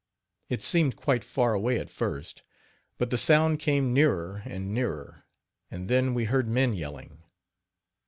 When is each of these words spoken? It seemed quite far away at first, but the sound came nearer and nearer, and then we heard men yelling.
It 0.49 0.63
seemed 0.63 0.95
quite 0.95 1.23
far 1.23 1.53
away 1.53 1.77
at 1.77 1.91
first, 1.91 2.41
but 2.97 3.11
the 3.11 3.19
sound 3.19 3.59
came 3.59 3.93
nearer 3.93 4.41
and 4.45 4.73
nearer, 4.73 5.25
and 5.69 5.87
then 5.89 6.15
we 6.15 6.25
heard 6.25 6.47
men 6.47 6.73
yelling. 6.73 7.21